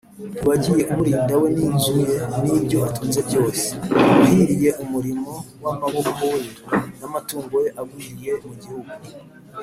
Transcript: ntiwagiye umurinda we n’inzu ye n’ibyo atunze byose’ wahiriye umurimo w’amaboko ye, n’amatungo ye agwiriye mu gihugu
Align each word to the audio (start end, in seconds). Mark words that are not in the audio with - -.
ntiwagiye 0.33 0.81
umurinda 0.91 1.33
we 1.41 1.47
n’inzu 1.57 1.93
ye 2.07 2.15
n’ibyo 2.41 2.77
atunze 2.87 3.19
byose’ 3.29 3.65
wahiriye 4.19 4.69
umurimo 4.83 5.29
w’amaboko 5.63 6.19
ye, 6.41 6.49
n’amatungo 6.99 7.55
ye 7.63 7.69
agwiriye 7.81 8.31
mu 8.47 8.53
gihugu 8.61 8.91